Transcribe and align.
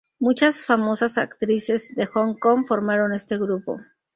Muchas 0.19 0.65
famosas 0.65 1.19
actrices 1.19 1.93
de 1.95 2.07
Hong 2.07 2.33
Kong, 2.39 2.65
formaron 2.65 3.13
este 3.13 3.37
grupo. 3.37 3.79